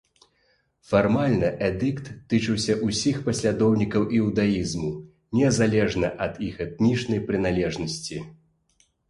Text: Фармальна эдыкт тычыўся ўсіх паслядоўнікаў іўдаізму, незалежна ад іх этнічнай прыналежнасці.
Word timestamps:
Фармальна 0.91 1.49
эдыкт 1.67 2.05
тычыўся 2.33 2.75
ўсіх 2.87 3.19
паслядоўнікаў 3.27 4.07
іўдаізму, 4.21 4.91
незалежна 5.41 6.11
ад 6.27 6.33
іх 6.49 6.55
этнічнай 6.67 7.25
прыналежнасці. 7.31 8.17